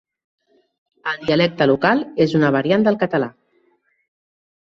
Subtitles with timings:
[1.11, 3.31] El dialecte local és una variant del català.